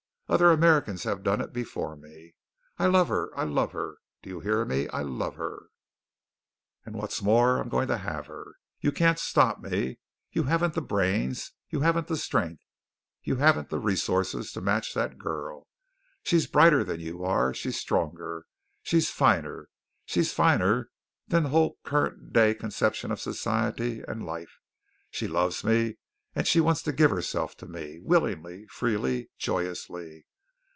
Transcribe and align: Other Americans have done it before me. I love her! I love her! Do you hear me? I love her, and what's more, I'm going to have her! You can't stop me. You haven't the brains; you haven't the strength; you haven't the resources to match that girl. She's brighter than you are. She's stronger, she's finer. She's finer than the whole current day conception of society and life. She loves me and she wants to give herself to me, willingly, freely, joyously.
Other 0.29 0.51
Americans 0.51 1.03
have 1.03 1.23
done 1.23 1.41
it 1.41 1.51
before 1.51 1.97
me. 1.97 2.35
I 2.79 2.85
love 2.85 3.09
her! 3.09 3.37
I 3.37 3.43
love 3.43 3.73
her! 3.73 3.97
Do 4.23 4.29
you 4.29 4.39
hear 4.39 4.63
me? 4.63 4.87
I 4.87 5.01
love 5.01 5.35
her, 5.35 5.63
and 6.85 6.95
what's 6.95 7.21
more, 7.21 7.59
I'm 7.59 7.67
going 7.67 7.89
to 7.89 7.97
have 7.97 8.27
her! 8.27 8.53
You 8.79 8.93
can't 8.93 9.19
stop 9.19 9.59
me. 9.59 9.99
You 10.31 10.43
haven't 10.43 10.73
the 10.73 10.81
brains; 10.81 11.51
you 11.69 11.81
haven't 11.81 12.07
the 12.07 12.15
strength; 12.15 12.63
you 13.21 13.35
haven't 13.35 13.67
the 13.71 13.77
resources 13.79 14.53
to 14.53 14.61
match 14.61 14.93
that 14.93 15.17
girl. 15.17 15.67
She's 16.23 16.47
brighter 16.47 16.85
than 16.85 17.01
you 17.01 17.25
are. 17.25 17.53
She's 17.53 17.77
stronger, 17.77 18.45
she's 18.83 19.09
finer. 19.09 19.67
She's 20.05 20.31
finer 20.31 20.91
than 21.27 21.43
the 21.43 21.49
whole 21.49 21.77
current 21.83 22.31
day 22.31 22.53
conception 22.55 23.11
of 23.11 23.19
society 23.19 24.01
and 24.07 24.25
life. 24.25 24.59
She 25.09 25.27
loves 25.27 25.65
me 25.65 25.95
and 26.33 26.47
she 26.47 26.61
wants 26.61 26.81
to 26.81 26.93
give 26.93 27.11
herself 27.11 27.57
to 27.57 27.65
me, 27.67 27.99
willingly, 28.01 28.65
freely, 28.69 29.29
joyously. 29.37 30.23